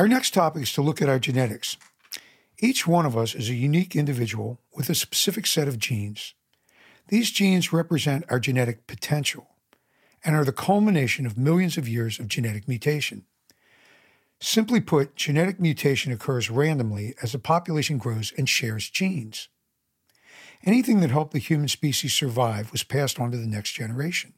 Our 0.00 0.08
next 0.08 0.32
topic 0.32 0.62
is 0.62 0.72
to 0.72 0.80
look 0.80 1.02
at 1.02 1.10
our 1.10 1.18
genetics. 1.18 1.76
Each 2.58 2.86
one 2.86 3.04
of 3.04 3.18
us 3.18 3.34
is 3.34 3.50
a 3.50 3.54
unique 3.54 3.94
individual 3.94 4.58
with 4.74 4.88
a 4.88 4.94
specific 4.94 5.46
set 5.46 5.68
of 5.68 5.78
genes. 5.78 6.32
These 7.08 7.30
genes 7.30 7.70
represent 7.70 8.24
our 8.30 8.40
genetic 8.40 8.86
potential 8.86 9.48
and 10.24 10.34
are 10.34 10.44
the 10.46 10.52
culmination 10.52 11.26
of 11.26 11.36
millions 11.36 11.76
of 11.76 11.86
years 11.86 12.18
of 12.18 12.28
genetic 12.28 12.66
mutation. 12.66 13.26
Simply 14.40 14.80
put, 14.80 15.16
genetic 15.16 15.60
mutation 15.60 16.12
occurs 16.12 16.48
randomly 16.48 17.14
as 17.22 17.32
the 17.32 17.38
population 17.38 17.98
grows 17.98 18.32
and 18.38 18.48
shares 18.48 18.88
genes. 18.88 19.50
Anything 20.64 21.00
that 21.00 21.10
helped 21.10 21.34
the 21.34 21.38
human 21.38 21.68
species 21.68 22.14
survive 22.14 22.72
was 22.72 22.84
passed 22.84 23.20
on 23.20 23.30
to 23.32 23.36
the 23.36 23.46
next 23.46 23.72
generation. 23.72 24.32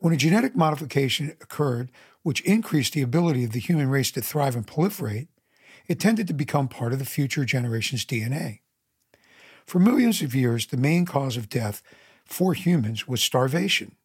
When 0.00 0.14
a 0.14 0.16
genetic 0.16 0.54
modification 0.54 1.30
occurred 1.40 1.90
which 2.22 2.40
increased 2.42 2.92
the 2.92 3.02
ability 3.02 3.44
of 3.44 3.52
the 3.52 3.58
human 3.58 3.88
race 3.88 4.10
to 4.12 4.20
thrive 4.20 4.54
and 4.54 4.66
proliferate, 4.66 5.28
it 5.88 5.98
tended 5.98 6.28
to 6.28 6.34
become 6.34 6.68
part 6.68 6.92
of 6.92 6.98
the 6.98 7.04
future 7.04 7.44
generation's 7.44 8.04
DNA. 8.04 8.60
For 9.66 9.78
millions 9.78 10.22
of 10.22 10.34
years, 10.34 10.66
the 10.66 10.76
main 10.76 11.04
cause 11.04 11.36
of 11.36 11.48
death 11.48 11.82
for 12.24 12.54
humans 12.54 13.08
was 13.08 13.22
starvation. 13.22 13.96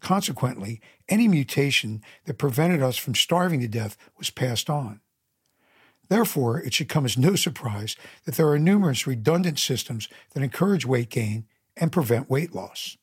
Consequently, 0.00 0.80
any 1.08 1.28
mutation 1.28 2.02
that 2.24 2.38
prevented 2.38 2.82
us 2.82 2.96
from 2.96 3.14
starving 3.14 3.60
to 3.60 3.68
death 3.68 3.96
was 4.18 4.30
passed 4.30 4.70
on. 4.70 5.00
Therefore, 6.08 6.60
it 6.60 6.72
should 6.72 6.88
come 6.88 7.04
as 7.04 7.18
no 7.18 7.34
surprise 7.34 7.96
that 8.24 8.36
there 8.36 8.48
are 8.48 8.58
numerous 8.58 9.06
redundant 9.06 9.58
systems 9.58 10.08
that 10.32 10.42
encourage 10.42 10.86
weight 10.86 11.10
gain 11.10 11.46
and 11.76 11.92
prevent 11.92 12.30
weight 12.30 12.54
loss. 12.54 12.96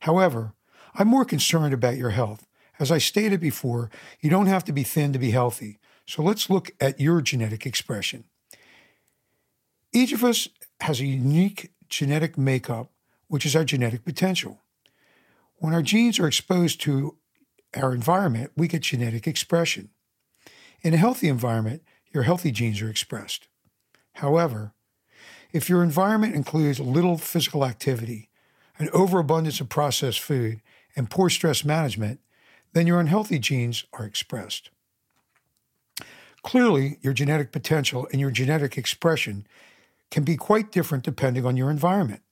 However, 0.00 0.54
I'm 0.94 1.08
more 1.08 1.24
concerned 1.24 1.74
about 1.74 1.96
your 1.96 2.10
health. 2.10 2.46
As 2.78 2.92
I 2.92 2.98
stated 2.98 3.40
before, 3.40 3.90
you 4.20 4.30
don't 4.30 4.46
have 4.46 4.64
to 4.64 4.72
be 4.72 4.84
thin 4.84 5.12
to 5.12 5.18
be 5.18 5.30
healthy. 5.30 5.78
So 6.06 6.22
let's 6.22 6.48
look 6.48 6.70
at 6.80 7.00
your 7.00 7.20
genetic 7.20 7.66
expression. 7.66 8.24
Each 9.92 10.12
of 10.12 10.22
us 10.22 10.48
has 10.80 11.00
a 11.00 11.06
unique 11.06 11.70
genetic 11.88 12.38
makeup, 12.38 12.90
which 13.26 13.44
is 13.44 13.56
our 13.56 13.64
genetic 13.64 14.04
potential. 14.04 14.60
When 15.56 15.74
our 15.74 15.82
genes 15.82 16.18
are 16.18 16.28
exposed 16.28 16.80
to 16.82 17.16
our 17.76 17.92
environment, 17.92 18.52
we 18.56 18.68
get 18.68 18.82
genetic 18.82 19.26
expression. 19.26 19.90
In 20.82 20.94
a 20.94 20.98
healthy 20.98 21.28
environment, 21.28 21.82
your 22.12 22.22
healthy 22.22 22.52
genes 22.52 22.80
are 22.80 22.88
expressed. 22.88 23.48
However, 24.14 24.72
if 25.52 25.68
your 25.68 25.82
environment 25.82 26.34
includes 26.34 26.78
little 26.78 27.18
physical 27.18 27.64
activity, 27.64 28.28
an 28.78 28.88
overabundance 28.92 29.60
of 29.60 29.68
processed 29.68 30.20
food, 30.20 30.60
and 30.98 31.08
poor 31.08 31.30
stress 31.30 31.64
management, 31.64 32.20
then 32.74 32.86
your 32.86 32.98
unhealthy 32.98 33.38
genes 33.38 33.84
are 33.94 34.04
expressed. 34.04 34.70
Clearly, 36.42 36.98
your 37.00 37.12
genetic 37.12 37.52
potential 37.52 38.08
and 38.10 38.20
your 38.20 38.32
genetic 38.32 38.76
expression 38.76 39.46
can 40.10 40.24
be 40.24 40.36
quite 40.36 40.72
different 40.72 41.04
depending 41.04 41.46
on 41.46 41.56
your 41.56 41.70
environment. 41.70 42.22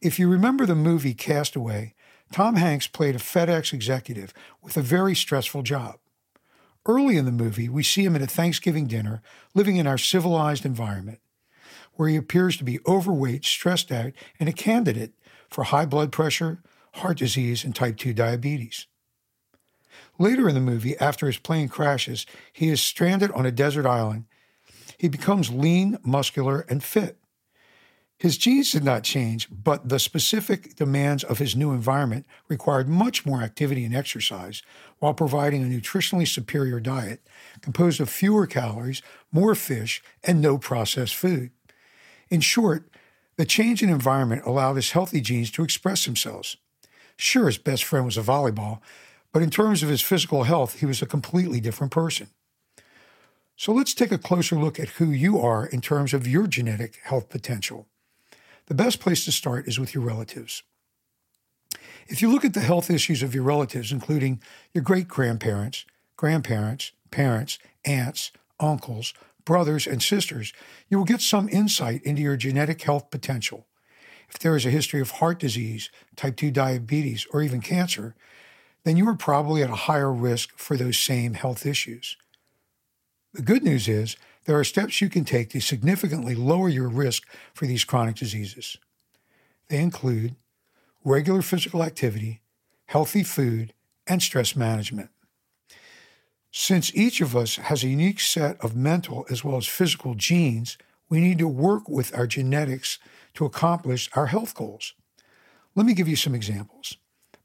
If 0.00 0.18
you 0.18 0.28
remember 0.28 0.66
the 0.66 0.76
movie 0.76 1.14
Castaway, 1.14 1.94
Tom 2.32 2.56
Hanks 2.56 2.86
played 2.86 3.16
a 3.16 3.18
FedEx 3.18 3.72
executive 3.72 4.32
with 4.62 4.76
a 4.76 4.82
very 4.82 5.14
stressful 5.14 5.62
job. 5.62 5.96
Early 6.86 7.16
in 7.16 7.24
the 7.24 7.32
movie, 7.32 7.68
we 7.68 7.82
see 7.82 8.04
him 8.04 8.16
at 8.16 8.22
a 8.22 8.26
Thanksgiving 8.26 8.86
dinner 8.86 9.20
living 9.54 9.76
in 9.76 9.86
our 9.86 9.98
civilized 9.98 10.64
environment, 10.64 11.20
where 11.94 12.08
he 12.08 12.16
appears 12.16 12.56
to 12.56 12.64
be 12.64 12.80
overweight, 12.86 13.44
stressed 13.44 13.90
out, 13.90 14.12
and 14.38 14.48
a 14.48 14.52
candidate 14.52 15.12
for 15.48 15.64
high 15.64 15.86
blood 15.86 16.12
pressure, 16.12 16.62
heart 16.94 17.18
disease, 17.18 17.64
and 17.64 17.74
type 17.74 17.96
2 17.96 18.12
diabetes. 18.12 18.86
Later 20.18 20.48
in 20.48 20.54
the 20.54 20.60
movie, 20.60 20.96
after 20.98 21.26
his 21.26 21.38
plane 21.38 21.68
crashes, 21.68 22.26
he 22.52 22.68
is 22.68 22.80
stranded 22.80 23.30
on 23.32 23.46
a 23.46 23.50
desert 23.52 23.86
island. 23.86 24.24
He 24.98 25.08
becomes 25.08 25.50
lean, 25.50 25.98
muscular, 26.04 26.64
and 26.68 26.82
fit. 26.82 27.18
His 28.18 28.38
genes 28.38 28.70
did 28.70 28.84
not 28.84 29.02
change, 29.02 29.48
but 29.50 29.88
the 29.88 29.98
specific 29.98 30.76
demands 30.76 31.24
of 31.24 31.38
his 31.38 31.56
new 31.56 31.72
environment 31.72 32.24
required 32.48 32.88
much 32.88 33.26
more 33.26 33.42
activity 33.42 33.84
and 33.84 33.96
exercise 33.96 34.62
while 35.00 35.12
providing 35.12 35.64
a 35.64 35.66
nutritionally 35.66 36.28
superior 36.28 36.78
diet 36.78 37.26
composed 37.62 38.00
of 38.00 38.08
fewer 38.08 38.46
calories, 38.46 39.02
more 39.32 39.56
fish, 39.56 40.04
and 40.22 40.40
no 40.40 40.56
processed 40.56 41.16
food. 41.16 41.50
In 42.30 42.40
short, 42.40 42.88
the 43.36 43.44
change 43.44 43.82
in 43.82 43.88
environment 43.88 44.42
allowed 44.46 44.76
his 44.76 44.92
healthy 44.92 45.20
genes 45.20 45.50
to 45.50 45.64
express 45.64 46.04
themselves. 46.04 46.58
Sure, 47.16 47.46
his 47.46 47.58
best 47.58 47.84
friend 47.84 48.04
was 48.04 48.16
a 48.16 48.22
volleyball, 48.22 48.80
but 49.32 49.42
in 49.42 49.50
terms 49.50 49.82
of 49.82 49.88
his 49.88 50.02
physical 50.02 50.44
health, 50.44 50.80
he 50.80 50.86
was 50.86 51.02
a 51.02 51.06
completely 51.06 51.60
different 51.60 51.92
person. 51.92 52.28
So 53.56 53.72
let's 53.72 53.94
take 53.94 54.12
a 54.12 54.18
closer 54.18 54.56
look 54.56 54.80
at 54.80 54.90
who 54.90 55.10
you 55.10 55.38
are 55.38 55.66
in 55.66 55.80
terms 55.80 56.12
of 56.12 56.26
your 56.26 56.46
genetic 56.46 56.98
health 57.04 57.28
potential 57.28 57.86
the 58.66 58.74
best 58.74 59.00
place 59.00 59.24
to 59.24 59.32
start 59.32 59.68
is 59.68 59.78
with 59.78 59.94
your 59.94 60.04
relatives. 60.04 60.62
If 62.08 62.22
you 62.22 62.30
look 62.30 62.44
at 62.44 62.54
the 62.54 62.60
health 62.60 62.90
issues 62.90 63.22
of 63.22 63.34
your 63.34 63.44
relatives, 63.44 63.92
including 63.92 64.40
your 64.72 64.82
great 64.82 65.08
grandparents, 65.08 65.84
grandparents, 66.16 66.92
parents, 67.10 67.58
aunts, 67.84 68.32
uncles, 68.60 69.14
brothers, 69.44 69.86
and 69.86 70.02
sisters, 70.02 70.52
you 70.88 70.98
will 70.98 71.04
get 71.04 71.20
some 71.20 71.48
insight 71.48 72.02
into 72.02 72.22
your 72.22 72.36
genetic 72.36 72.82
health 72.82 73.10
potential. 73.10 73.66
If 74.34 74.38
there 74.40 74.56
is 74.56 74.66
a 74.66 74.70
history 74.70 75.00
of 75.00 75.12
heart 75.12 75.38
disease, 75.38 75.90
type 76.16 76.36
2 76.36 76.50
diabetes, 76.50 77.26
or 77.32 77.42
even 77.42 77.60
cancer, 77.60 78.14
then 78.84 78.96
you 78.96 79.08
are 79.08 79.16
probably 79.16 79.62
at 79.62 79.70
a 79.70 79.74
higher 79.74 80.12
risk 80.12 80.56
for 80.56 80.76
those 80.76 80.98
same 80.98 81.34
health 81.34 81.66
issues. 81.66 82.16
The 83.32 83.42
good 83.42 83.62
news 83.62 83.88
is 83.88 84.16
there 84.44 84.58
are 84.58 84.64
steps 84.64 85.00
you 85.00 85.08
can 85.08 85.24
take 85.24 85.50
to 85.50 85.60
significantly 85.60 86.34
lower 86.34 86.68
your 86.68 86.88
risk 86.88 87.26
for 87.54 87.66
these 87.66 87.84
chronic 87.84 88.16
diseases. 88.16 88.76
They 89.68 89.78
include 89.78 90.34
regular 91.04 91.42
physical 91.42 91.82
activity, 91.82 92.40
healthy 92.86 93.22
food, 93.22 93.72
and 94.06 94.22
stress 94.22 94.56
management. 94.56 95.10
Since 96.50 96.94
each 96.94 97.20
of 97.20 97.34
us 97.34 97.56
has 97.56 97.82
a 97.82 97.88
unique 97.88 98.20
set 98.20 98.60
of 98.60 98.76
mental 98.76 99.24
as 99.30 99.44
well 99.44 99.56
as 99.56 99.66
physical 99.66 100.14
genes, 100.14 100.76
we 101.08 101.20
need 101.20 101.38
to 101.38 101.48
work 101.48 101.88
with 101.88 102.16
our 102.16 102.26
genetics 102.26 102.98
to 103.34 103.44
accomplish 103.44 104.10
our 104.14 104.26
health 104.26 104.54
goals. 104.54 104.94
Let 105.74 105.86
me 105.86 105.94
give 105.94 106.08
you 106.08 106.16
some 106.16 106.34
examples. 106.34 106.96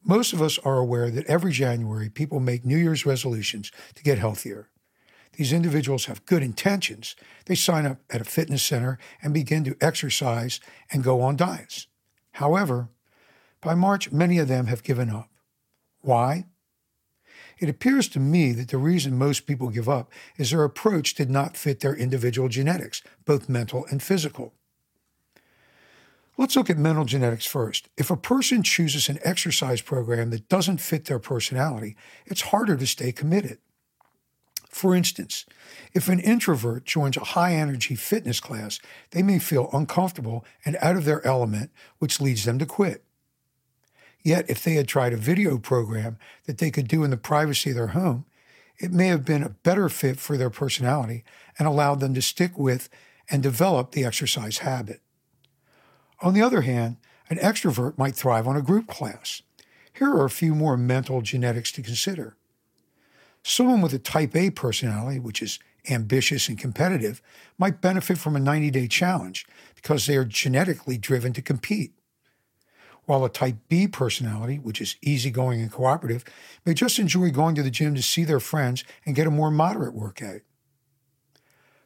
Most 0.04 0.34
of 0.34 0.42
us 0.42 0.58
are 0.60 0.78
aware 0.78 1.10
that 1.10 1.26
every 1.26 1.52
January 1.52 2.10
people 2.10 2.40
make 2.40 2.66
New 2.66 2.78
Year's 2.78 3.06
resolutions 3.06 3.72
to 3.96 4.04
get 4.04 4.20
healthier. 4.20 4.70
These 5.34 5.54
individuals 5.54 6.06
have 6.06 6.26
good 6.26 6.42
intentions. 6.42 7.16
They 7.46 7.56
sign 7.56 7.86
up 7.86 8.00
at 8.10 8.22
a 8.22 8.26
fitness 8.26 8.64
center 8.64 8.98
and 9.22 9.34
begin 9.34 9.64
to 9.66 9.78
exercise 9.80 10.60
and 10.92 11.04
go 11.04 11.22
on 11.22 11.36
diets. 11.36 11.88
However, 12.34 12.90
by 13.62 13.76
March, 13.76 14.12
many 14.12 14.40
of 14.40 14.48
them 14.48 14.68
have 14.68 14.84
given 14.84 15.10
up. 15.10 15.30
Why? 16.02 16.46
It 17.60 17.70
appears 17.70 18.08
to 18.10 18.20
me 18.20 18.52
that 18.54 18.70
the 18.70 18.78
reason 18.78 19.18
most 19.18 19.48
people 19.48 19.70
give 19.70 19.90
up 19.90 20.12
is 20.38 20.52
their 20.52 20.64
approach 20.64 21.16
did 21.16 21.30
not 21.30 21.58
fit 21.58 21.80
their 21.80 21.96
individual 21.96 22.50
genetics, 22.50 23.02
both 23.26 23.50
mental 23.50 23.86
and 23.90 24.02
physical. 24.02 24.54
Let's 26.40 26.56
look 26.56 26.70
at 26.70 26.78
mental 26.78 27.04
genetics 27.04 27.48
first. 27.48 27.90
If 27.98 28.12
a 28.12 28.16
person 28.16 28.62
chooses 28.62 29.10
an 29.10 29.18
exercise 29.24 29.82
program 29.82 30.30
that 30.30 30.48
doesn't 30.48 30.78
fit 30.78 31.06
their 31.06 31.18
personality, 31.18 31.96
it's 32.28 32.42
harder 32.42 32.78
to 32.78 32.86
stay 32.86 33.12
committed. 33.12 33.58
For 34.70 34.96
instance, 34.96 35.48
if 35.94 36.08
an 36.08 36.20
introvert 36.20 36.86
joins 36.86 37.18
a 37.18 37.24
high 37.24 37.56
energy 37.56 37.96
fitness 37.96 38.40
class, 38.40 38.80
they 39.10 39.24
may 39.24 39.40
feel 39.40 39.72
uncomfortable 39.74 40.46
and 40.64 40.78
out 40.80 40.96
of 40.96 41.06
their 41.06 41.26
element, 41.26 41.72
which 41.98 42.22
leads 42.22 42.46
them 42.46 42.60
to 42.60 42.68
quit. 42.68 43.04
Yet, 44.24 44.48
if 44.48 44.64
they 44.64 44.74
had 44.74 44.88
tried 44.88 45.14
a 45.14 45.18
video 45.18 45.58
program 45.58 46.20
that 46.46 46.60
they 46.60 46.70
could 46.70 46.88
do 46.88 47.04
in 47.04 47.10
the 47.10 47.18
privacy 47.18 47.72
of 47.72 47.78
their 47.78 47.88
home, 47.88 48.26
it 48.78 48.92
may 48.92 49.08
have 49.08 49.26
been 49.26 49.42
a 49.42 49.50
better 49.50 49.90
fit 49.90 50.20
for 50.20 50.38
their 50.38 50.52
personality 50.52 51.24
and 51.58 51.68
allowed 51.68 52.00
them 52.00 52.14
to 52.14 52.22
stick 52.22 52.60
with 52.60 52.90
and 53.32 53.42
develop 53.42 53.92
the 53.92 54.06
exercise 54.06 54.60
habit. 54.60 55.02
On 56.22 56.34
the 56.34 56.42
other 56.42 56.62
hand, 56.62 56.98
an 57.30 57.38
extrovert 57.38 57.98
might 57.98 58.16
thrive 58.16 58.48
on 58.48 58.56
a 58.56 58.62
group 58.62 58.88
class. 58.88 59.42
Here 59.94 60.10
are 60.10 60.26
a 60.26 60.30
few 60.30 60.56
more 60.56 60.78
mental 60.78 61.22
genetics 61.22 61.72
to 61.74 61.82
consider. 61.82 62.38
Someone 63.44 63.82
with 63.82 63.94
a 63.94 64.00
type 64.00 64.36
A 64.36 64.50
personality, 64.50 65.20
which 65.20 65.42
is 65.42 65.60
ambitious 65.90 66.50
and 66.50 66.58
competitive, 66.58 67.22
might 67.58 67.82
benefit 67.82 68.18
from 68.18 68.36
a 68.36 68.40
90 68.40 68.72
day 68.72 68.88
challenge 68.88 69.46
because 69.76 70.06
they 70.06 70.16
are 70.16 70.26
genetically 70.26 70.98
driven 70.98 71.34
to 71.34 71.42
compete. 71.42 71.94
While 73.06 73.24
a 73.24 73.30
type 73.30 73.56
B 73.70 73.88
personality, 73.88 74.60
which 74.60 74.82
is 74.82 74.98
easygoing 75.02 75.62
and 75.62 75.72
cooperative, 75.72 76.26
may 76.66 76.74
just 76.74 77.00
enjoy 77.00 77.32
going 77.32 77.56
to 77.56 77.64
the 77.64 77.72
gym 77.72 77.96
to 77.96 78.02
see 78.02 78.26
their 78.26 78.42
friends 78.42 78.84
and 79.06 79.16
get 79.16 79.28
a 79.28 79.32
more 79.32 79.50
moderate 79.50 79.94
workout. 79.94 80.42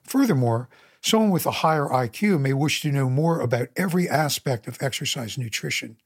Furthermore, 0.01 0.67
someone 1.01 1.31
with 1.31 1.45
a 1.45 1.51
higher 1.51 1.88
IQ 1.88 2.39
may 2.39 2.53
wish 2.53 2.81
to 2.81 2.92
know 2.92 3.09
more 3.09 3.42
about 3.42 3.69
every 3.75 4.07
aspect 4.07 4.68
of 4.68 4.77
exercise 4.81 5.38
nutrition, 5.38 5.98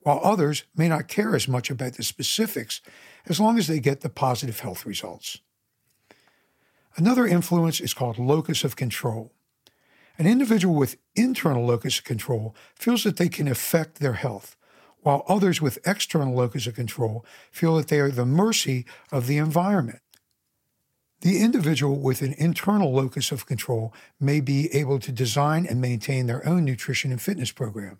while 0.00 0.20
others 0.22 0.64
may 0.76 0.88
not 0.88 1.08
care 1.08 1.34
as 1.34 1.48
much 1.48 1.68
about 1.68 1.94
the 1.94 2.02
specifics 2.02 2.80
as 3.26 3.40
long 3.40 3.58
as 3.58 3.66
they 3.66 3.80
get 3.80 4.00
the 4.00 4.08
positive 4.08 4.60
health 4.60 4.86
results. 4.86 5.38
Another 6.96 7.26
influence 7.26 7.80
is 7.80 7.92
called 7.92 8.18
locus 8.18 8.64
of 8.64 8.76
control. 8.76 9.32
An 10.16 10.26
individual 10.26 10.76
with 10.76 10.96
internal 11.14 11.66
locus 11.66 11.98
of 11.98 12.04
control 12.04 12.54
feels 12.74 13.04
that 13.04 13.18
they 13.18 13.28
can 13.28 13.48
affect 13.48 13.98
their 13.98 14.14
health, 14.14 14.56
while 15.00 15.24
others 15.28 15.60
with 15.60 15.78
external 15.86 16.34
locus 16.34 16.66
of 16.66 16.74
control 16.74 17.24
feel 17.50 17.76
that 17.76 17.88
they 17.88 18.00
are 18.00 18.10
the 18.10 18.24
mercy 18.24 18.86
of 19.12 19.26
the 19.26 19.36
environment. 19.36 20.00
The 21.22 21.40
individual 21.40 21.98
with 21.98 22.20
an 22.20 22.34
internal 22.34 22.92
locus 22.92 23.32
of 23.32 23.46
control 23.46 23.94
may 24.20 24.40
be 24.40 24.72
able 24.74 24.98
to 24.98 25.10
design 25.10 25.66
and 25.66 25.80
maintain 25.80 26.26
their 26.26 26.46
own 26.46 26.64
nutrition 26.64 27.10
and 27.10 27.20
fitness 27.20 27.50
program, 27.50 27.98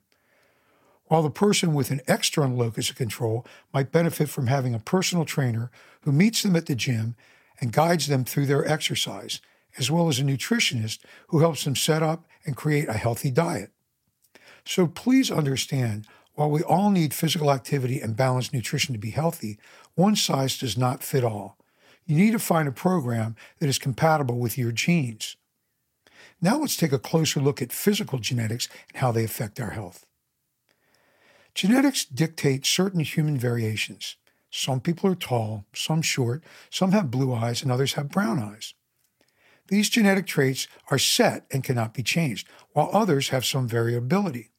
while 1.07 1.23
the 1.23 1.31
person 1.31 1.73
with 1.73 1.91
an 1.91 2.03
external 2.07 2.57
locus 2.57 2.91
of 2.91 2.97
control 2.97 3.47
might 3.73 3.93
benefit 3.93 4.29
from 4.29 4.49
having 4.49 4.75
a 4.75 4.79
personal 4.79 5.25
trainer 5.25 5.71
who 6.03 6.13
meets 6.13 6.43
them 6.43 6.57
at 6.57 6.67
the 6.67 6.75
gym 6.75 7.17
and 7.61 7.73
guides 7.73 8.07
them 8.07 8.25
through 8.25 8.47
their 8.47 8.69
exercise, 8.71 9.41
as 9.79 9.91
well 9.91 10.09
as 10.09 10.19
a 10.19 10.23
nutritionist 10.23 10.99
who 11.29 11.39
helps 11.39 11.65
them 11.65 11.77
set 11.77 12.03
up 12.03 12.27
and 12.45 12.55
create 12.55 12.89
a 12.89 12.95
healthy 12.95 13.31
diet. 13.31 13.71
So 14.65 14.87
please 14.87 15.31
understand 15.31 16.07
while 16.35 16.51
we 16.51 16.63
all 16.63 16.91
need 16.91 17.15
physical 17.15 17.51
activity 17.51 18.01
and 18.01 18.15
balanced 18.15 18.53
nutrition 18.53 18.93
to 18.93 18.99
be 18.99 19.11
healthy, 19.11 19.59
one 19.95 20.17
size 20.17 20.59
does 20.59 20.77
not 20.77 21.03
fit 21.03 21.25
all. 21.25 21.57
You 22.07 22.17
need 22.17 22.33
to 22.33 22.39
find 22.39 22.69
a 22.69 22.73
program 22.73 23.35
that 23.59 23.69
is 23.69 23.79
compatible 23.79 24.39
with 24.39 24.57
your 24.57 24.71
genes. 24.71 25.37
Now 26.41 26.59
let's 26.59 26.77
take 26.77 26.93
a 26.93 26.99
closer 26.99 27.41
look 27.41 27.61
at 27.61 27.73
physical 27.73 28.21
genetics 28.21 28.69
and 28.89 28.99
how 28.99 29.11
they 29.11 29.25
affect 29.25 29.59
our 29.59 29.71
health. 29.71 30.07
Genetics 31.55 32.05
dictate 32.05 32.65
certain 32.65 33.01
human 33.01 33.39
variations. 33.39 34.17
Some 34.51 34.81
people 34.81 35.11
are 35.11 35.17
tall, 35.17 35.65
some 35.75 36.03
short, 36.03 36.45
some 36.71 36.93
have 36.93 37.11
blue 37.11 37.35
eyes, 37.35 37.63
and 37.63 37.73
others 37.73 37.95
have 37.95 38.11
brown 38.11 38.39
eyes. 38.39 38.75
These 39.69 39.89
genetic 39.89 40.27
traits 40.27 40.69
are 40.91 40.99
set 40.99 41.47
and 41.51 41.65
cannot 41.65 41.93
be 41.93 42.03
changed, 42.03 42.49
while 42.73 42.91
others 42.93 43.31
have 43.31 43.45
some 43.45 43.67
variability. 43.67 44.51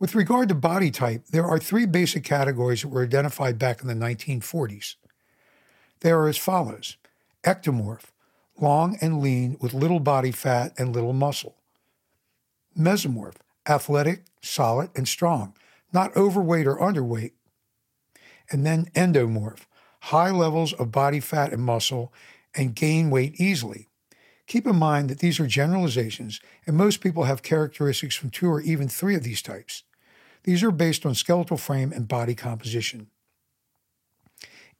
With 0.00 0.16
regard 0.16 0.48
to 0.48 0.56
body 0.56 0.90
type, 0.90 1.26
there 1.26 1.46
are 1.46 1.58
three 1.58 1.86
basic 1.86 2.24
categories 2.24 2.82
that 2.82 2.88
were 2.88 3.04
identified 3.04 3.58
back 3.58 3.82
in 3.82 3.86
the 3.86 3.94
1940s. 3.94 4.96
They 6.02 6.10
are 6.10 6.26
as 6.26 6.36
follows 6.36 6.96
ectomorph, 7.44 8.10
long 8.60 8.96
and 9.00 9.20
lean 9.20 9.56
with 9.60 9.72
little 9.72 10.00
body 10.00 10.32
fat 10.32 10.72
and 10.76 10.92
little 10.92 11.12
muscle. 11.12 11.56
Mesomorph, 12.78 13.36
athletic, 13.68 14.24
solid, 14.40 14.90
and 14.96 15.06
strong, 15.06 15.54
not 15.92 16.16
overweight 16.16 16.66
or 16.66 16.76
underweight. 16.76 17.32
And 18.50 18.66
then 18.66 18.90
endomorph, 18.94 19.66
high 20.00 20.30
levels 20.30 20.72
of 20.72 20.90
body 20.90 21.20
fat 21.20 21.52
and 21.52 21.62
muscle 21.62 22.12
and 22.54 22.74
gain 22.74 23.10
weight 23.10 23.40
easily. 23.40 23.88
Keep 24.46 24.66
in 24.66 24.76
mind 24.76 25.08
that 25.08 25.20
these 25.20 25.38
are 25.38 25.46
generalizations, 25.46 26.40
and 26.66 26.76
most 26.76 27.00
people 27.00 27.24
have 27.24 27.42
characteristics 27.42 28.16
from 28.16 28.30
two 28.30 28.50
or 28.50 28.60
even 28.60 28.88
three 28.88 29.14
of 29.14 29.22
these 29.22 29.40
types. 29.40 29.84
These 30.42 30.64
are 30.64 30.72
based 30.72 31.06
on 31.06 31.14
skeletal 31.14 31.56
frame 31.56 31.92
and 31.92 32.08
body 32.08 32.34
composition. 32.34 33.08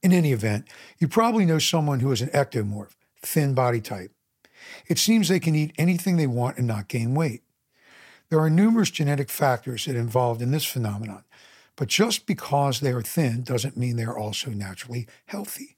In 0.03 0.13
any 0.13 0.33
event, 0.33 0.67
you 0.99 1.07
probably 1.07 1.45
know 1.45 1.61
someone 1.61 2.01
who 2.01 2.11
is 2.11 2.21
an 2.21 2.29
ectomorph, 2.31 2.97
thin 3.23 3.55
body 3.55 3.81
type. 3.81 4.11
It 4.89 4.99
seems 4.99 5.29
they 5.29 5.39
can 5.41 5.55
eat 5.55 5.75
anything 5.79 6.17
they 6.17 6.27
want 6.27 6.59
and 6.59 6.67
not 6.67 6.89
gain 6.89 7.15
weight. 7.15 7.43
There 8.29 8.41
are 8.41 8.51
numerous 8.51 8.91
genetic 8.91 9.31
factors 9.31 9.85
that 9.85 9.95
are 9.95 10.01
involved 10.01 10.43
in 10.43 10.51
this 10.51 10.65
phenomenon, 10.65 11.23
but 11.77 11.89
just 11.89 12.27
because 12.27 12.81
they 12.81 12.91
are 12.91 13.03
thin 13.03 13.43
doesn't 13.43 13.77
mean 13.77 13.97
they 13.97 14.05
are 14.05 14.19
also 14.19 14.51
naturally 14.51 15.07
healthy. 15.27 15.77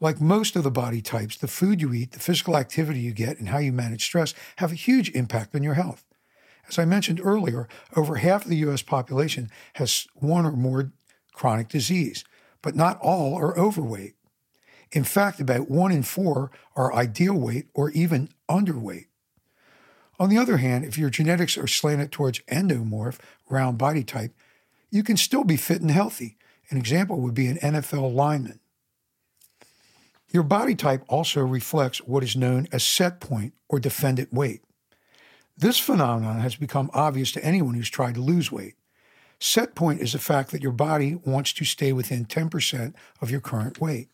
Like 0.00 0.20
most 0.20 0.56
of 0.56 0.64
the 0.64 0.70
body 0.70 1.00
types, 1.00 1.36
the 1.36 1.48
food 1.48 1.80
you 1.80 1.92
eat, 1.92 2.12
the 2.12 2.20
physical 2.20 2.56
activity 2.56 3.00
you 3.00 3.12
get, 3.12 3.38
and 3.38 3.48
how 3.48 3.58
you 3.58 3.72
manage 3.72 4.04
stress 4.04 4.34
have 4.56 4.72
a 4.72 4.76
huge 4.76 5.10
impact 5.10 5.54
on 5.54 5.62
your 5.62 5.74
health. 5.74 6.04
As 6.68 6.78
I 6.78 6.84
mentioned 6.84 7.20
earlier, 7.22 7.68
over 7.96 8.16
half 8.16 8.44
of 8.44 8.50
the 8.50 8.56
U.S. 8.58 8.82
population 8.82 9.50
has 9.74 10.06
one 10.14 10.44
or 10.44 10.52
more 10.52 10.92
chronic 11.32 11.68
disease, 11.68 12.24
but 12.62 12.76
not 12.76 12.98
all 13.00 13.36
are 13.36 13.58
overweight. 13.58 14.14
In 14.92 15.04
fact, 15.04 15.40
about 15.40 15.70
one 15.70 15.92
in 15.92 16.02
four 16.02 16.50
are 16.74 16.94
ideal 16.94 17.34
weight 17.34 17.66
or 17.74 17.90
even 17.90 18.30
underweight. 18.48 19.06
On 20.18 20.28
the 20.28 20.38
other 20.38 20.56
hand, 20.56 20.84
if 20.84 20.98
your 20.98 21.10
genetics 21.10 21.56
are 21.56 21.66
slanted 21.66 22.10
towards 22.10 22.40
endomorph, 22.50 23.18
round 23.48 23.78
body 23.78 24.02
type, 24.02 24.32
you 24.90 25.02
can 25.02 25.16
still 25.16 25.44
be 25.44 25.56
fit 25.56 25.80
and 25.80 25.90
healthy. 25.90 26.36
An 26.70 26.78
example 26.78 27.20
would 27.20 27.34
be 27.34 27.46
an 27.46 27.58
NFL 27.58 28.14
lineman. 28.14 28.60
Your 30.30 30.42
body 30.42 30.74
type 30.74 31.04
also 31.08 31.40
reflects 31.40 31.98
what 31.98 32.22
is 32.22 32.36
known 32.36 32.68
as 32.72 32.82
set 32.82 33.20
point 33.20 33.54
or 33.68 33.78
defended 33.78 34.28
weight. 34.30 34.62
This 35.56 35.78
phenomenon 35.78 36.40
has 36.40 36.56
become 36.56 36.90
obvious 36.92 37.32
to 37.32 37.44
anyone 37.44 37.74
who's 37.74 37.90
tried 37.90 38.14
to 38.14 38.20
lose 38.20 38.52
weight. 38.52 38.74
Set 39.40 39.74
point 39.74 40.00
is 40.00 40.12
the 40.12 40.18
fact 40.18 40.50
that 40.50 40.62
your 40.62 40.72
body 40.72 41.14
wants 41.14 41.52
to 41.54 41.64
stay 41.64 41.92
within 41.92 42.24
10% 42.24 42.94
of 43.20 43.30
your 43.30 43.40
current 43.40 43.80
weight. 43.80 44.08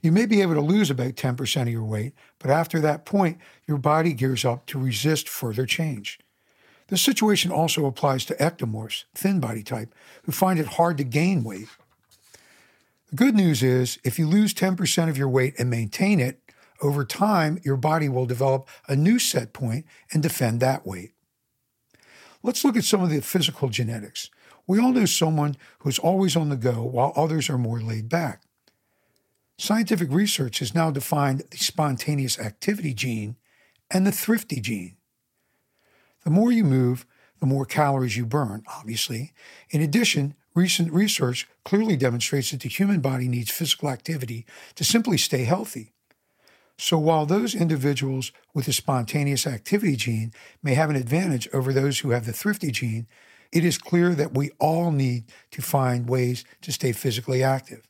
You 0.00 0.12
may 0.12 0.26
be 0.26 0.40
able 0.42 0.54
to 0.54 0.60
lose 0.60 0.90
about 0.90 1.14
10% 1.16 1.62
of 1.62 1.68
your 1.68 1.84
weight, 1.84 2.14
but 2.38 2.50
after 2.50 2.80
that 2.80 3.04
point, 3.04 3.38
your 3.66 3.78
body 3.78 4.12
gears 4.12 4.44
up 4.44 4.64
to 4.66 4.78
resist 4.78 5.28
further 5.28 5.66
change. 5.66 6.18
This 6.86 7.02
situation 7.02 7.50
also 7.50 7.84
applies 7.84 8.24
to 8.26 8.34
ectomorphs, 8.36 9.04
thin 9.14 9.40
body 9.40 9.62
type, 9.62 9.94
who 10.22 10.32
find 10.32 10.58
it 10.58 10.66
hard 10.66 10.96
to 10.98 11.04
gain 11.04 11.44
weight. 11.44 11.68
The 13.10 13.16
good 13.16 13.34
news 13.34 13.62
is 13.62 13.98
if 14.04 14.18
you 14.18 14.26
lose 14.26 14.54
10% 14.54 15.08
of 15.08 15.18
your 15.18 15.28
weight 15.28 15.54
and 15.58 15.68
maintain 15.68 16.20
it, 16.20 16.40
over 16.80 17.04
time, 17.04 17.58
your 17.64 17.76
body 17.76 18.08
will 18.08 18.26
develop 18.26 18.68
a 18.86 18.94
new 18.94 19.18
set 19.18 19.52
point 19.52 19.84
and 20.12 20.22
defend 20.22 20.60
that 20.60 20.86
weight. 20.86 21.12
Let's 22.42 22.64
look 22.64 22.76
at 22.76 22.84
some 22.84 23.02
of 23.02 23.10
the 23.10 23.20
physical 23.20 23.68
genetics. 23.68 24.30
We 24.68 24.78
all 24.78 24.92
know 24.92 25.06
someone 25.06 25.56
who's 25.80 25.98
always 25.98 26.36
on 26.36 26.50
the 26.50 26.56
go 26.56 26.82
while 26.84 27.14
others 27.16 27.48
are 27.48 27.58
more 27.58 27.80
laid 27.80 28.08
back. 28.08 28.42
Scientific 29.56 30.12
research 30.12 30.60
has 30.60 30.74
now 30.74 30.90
defined 30.90 31.42
the 31.50 31.56
spontaneous 31.56 32.38
activity 32.38 32.92
gene 32.94 33.36
and 33.90 34.06
the 34.06 34.12
thrifty 34.12 34.60
gene. 34.60 34.96
The 36.24 36.30
more 36.30 36.52
you 36.52 36.64
move, 36.64 37.06
the 37.40 37.46
more 37.46 37.64
calories 37.64 38.16
you 38.16 38.26
burn, 38.26 38.62
obviously. 38.68 39.32
In 39.70 39.80
addition, 39.80 40.34
recent 40.54 40.92
research 40.92 41.48
clearly 41.64 41.96
demonstrates 41.96 42.50
that 42.50 42.60
the 42.60 42.68
human 42.68 43.00
body 43.00 43.26
needs 43.26 43.50
physical 43.50 43.88
activity 43.88 44.44
to 44.74 44.84
simply 44.84 45.16
stay 45.16 45.44
healthy. 45.44 45.92
So 46.76 46.98
while 46.98 47.26
those 47.26 47.54
individuals 47.54 48.32
with 48.54 48.66
the 48.66 48.72
spontaneous 48.72 49.46
activity 49.46 49.96
gene 49.96 50.32
may 50.62 50.74
have 50.74 50.90
an 50.90 50.96
advantage 50.96 51.48
over 51.54 51.72
those 51.72 52.00
who 52.00 52.10
have 52.10 52.26
the 52.26 52.32
thrifty 52.32 52.70
gene, 52.70 53.06
it 53.52 53.64
is 53.64 53.78
clear 53.78 54.14
that 54.14 54.34
we 54.34 54.50
all 54.58 54.90
need 54.90 55.24
to 55.52 55.62
find 55.62 56.08
ways 56.08 56.44
to 56.62 56.72
stay 56.72 56.92
physically 56.92 57.42
active. 57.42 57.82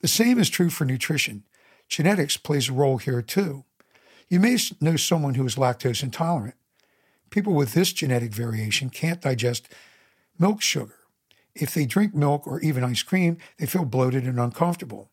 The 0.00 0.08
same 0.08 0.38
is 0.38 0.50
true 0.50 0.70
for 0.70 0.84
nutrition. 0.84 1.44
Genetics 1.88 2.36
plays 2.36 2.68
a 2.68 2.72
role 2.72 2.98
here 2.98 3.22
too. 3.22 3.64
You 4.28 4.40
may 4.40 4.58
know 4.80 4.96
someone 4.96 5.34
who 5.34 5.46
is 5.46 5.54
lactose 5.54 6.02
intolerant. 6.02 6.56
People 7.30 7.54
with 7.54 7.74
this 7.74 7.92
genetic 7.92 8.32
variation 8.32 8.90
can't 8.90 9.20
digest 9.20 9.68
milk 10.38 10.62
sugar. 10.62 10.94
If 11.54 11.72
they 11.72 11.86
drink 11.86 12.14
milk 12.14 12.46
or 12.46 12.60
even 12.60 12.84
ice 12.84 13.02
cream, 13.02 13.38
they 13.58 13.66
feel 13.66 13.84
bloated 13.84 14.24
and 14.24 14.38
uncomfortable. 14.38 15.10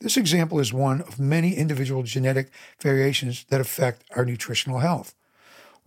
This 0.00 0.16
example 0.16 0.60
is 0.60 0.72
one 0.72 1.00
of 1.02 1.18
many 1.18 1.54
individual 1.54 2.02
genetic 2.02 2.50
variations 2.80 3.44
that 3.48 3.60
affect 3.60 4.04
our 4.14 4.24
nutritional 4.24 4.80
health. 4.80 5.14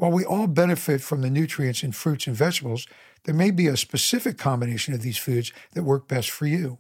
While 0.01 0.13
we 0.13 0.25
all 0.25 0.47
benefit 0.47 1.01
from 1.01 1.21
the 1.21 1.29
nutrients 1.29 1.83
in 1.83 1.91
fruits 1.91 2.25
and 2.25 2.35
vegetables, 2.35 2.87
there 3.25 3.35
may 3.35 3.51
be 3.51 3.67
a 3.67 3.77
specific 3.77 4.35
combination 4.35 4.95
of 4.95 5.03
these 5.03 5.19
foods 5.19 5.53
that 5.73 5.83
work 5.83 6.07
best 6.07 6.31
for 6.31 6.47
you. 6.47 6.79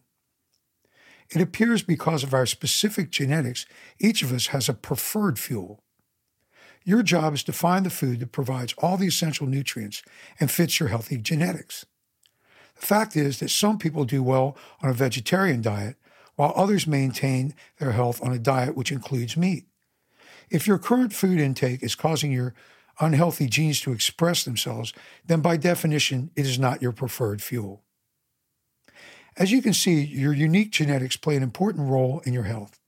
It 1.29 1.39
appears 1.39 1.83
because 1.83 2.23
of 2.23 2.33
our 2.33 2.47
specific 2.47 3.11
genetics, 3.11 3.67
each 3.99 4.23
of 4.23 4.33
us 4.33 4.47
has 4.47 4.67
a 4.67 4.73
preferred 4.73 5.37
fuel. 5.37 5.83
Your 6.83 7.03
job 7.03 7.35
is 7.35 7.43
to 7.43 7.53
find 7.53 7.85
the 7.85 7.91
food 7.91 8.21
that 8.21 8.31
provides 8.31 8.73
all 8.79 8.97
the 8.97 9.05
essential 9.05 9.45
nutrients 9.45 10.01
and 10.39 10.49
fits 10.49 10.79
your 10.79 10.89
healthy 10.89 11.17
genetics. 11.17 11.85
The 12.79 12.87
fact 12.87 13.15
is 13.15 13.37
that 13.37 13.51
some 13.51 13.77
people 13.77 14.03
do 14.03 14.23
well 14.23 14.57
on 14.81 14.89
a 14.89 14.93
vegetarian 14.93 15.61
diet, 15.61 15.95
while 16.37 16.53
others 16.55 16.87
maintain 16.87 17.53
their 17.77 17.91
health 17.91 18.19
on 18.23 18.33
a 18.33 18.39
diet 18.39 18.75
which 18.75 18.91
includes 18.91 19.37
meat. 19.37 19.67
If 20.49 20.65
your 20.65 20.79
current 20.79 21.13
food 21.13 21.39
intake 21.39 21.83
is 21.83 21.93
causing 21.93 22.31
your 22.31 22.55
unhealthy 23.01 23.47
genes 23.47 23.81
to 23.81 23.91
express 23.91 24.43
themselves, 24.43 24.93
then 25.25 25.41
by 25.41 25.57
definition, 25.57 26.31
it 26.35 26.45
is 26.45 26.59
not 26.59 26.81
your 26.81 26.91
preferred 26.91 27.41
fuel. 27.41 27.83
As 29.37 29.51
you 29.51 29.61
can 29.61 29.73
see, 29.73 30.01
your 30.01 30.33
unique 30.33 30.71
genetics 30.71 31.17
play 31.17 31.35
an 31.35 31.43
important 31.43 31.89
role 31.89 32.21
in 32.25 32.33
your 32.33 32.43
health. 32.43 32.79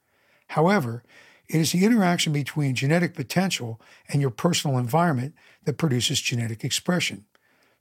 However, 0.48 1.04
it 1.48 1.60
is 1.60 1.72
the 1.72 1.84
interaction 1.84 2.32
between 2.32 2.76
genetic 2.76 3.16
potential 3.16 3.82
and 4.10 4.22
your 4.22 4.30
personal 4.30 4.78
environment 4.78 5.36
that 5.66 5.78
produces 5.78 6.22
genetic 6.22 6.64
expression. 6.64 7.26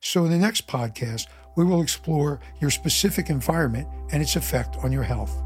So, 0.00 0.24
in 0.24 0.30
the 0.30 0.38
next 0.38 0.66
podcast, 0.66 1.26
we 1.56 1.64
will 1.64 1.82
explore 1.82 2.40
your 2.60 2.70
specific 2.70 3.30
environment 3.30 3.88
and 4.10 4.22
its 4.22 4.36
effect 4.36 4.76
on 4.82 4.90
your 4.90 5.04
health. 5.04 5.36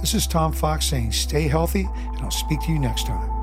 This 0.00 0.14
is 0.14 0.26
Tom 0.26 0.52
Fox 0.52 0.86
saying 0.86 1.12
stay 1.12 1.48
healthy, 1.48 1.88
and 1.94 2.20
I'll 2.20 2.30
speak 2.30 2.60
to 2.62 2.72
you 2.72 2.78
next 2.78 3.06
time. 3.06 3.33